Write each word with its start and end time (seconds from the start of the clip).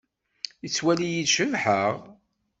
Tettwalim-iyi-d 0.61 1.29
cebḥeɣ? 1.35 1.95